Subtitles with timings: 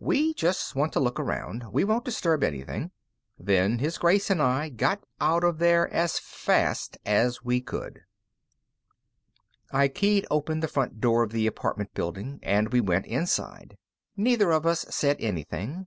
[0.00, 1.70] "We just want to look around.
[1.70, 2.90] We won't disturb anything."
[3.38, 8.00] Then His Grace and I got out of there as fast as we could.
[9.72, 13.76] I keyed open the front door of the apartment building, and we went inside.
[14.16, 15.86] Neither of us said anything.